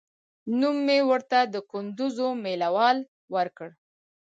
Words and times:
نوم 0.59 0.77
مې 0.85 0.99
ورته 1.09 1.39
د 1.53 1.55
کندوز 1.71 2.17
مېله 2.43 2.69
وال 2.75 2.97
ورکړ. 3.35 3.69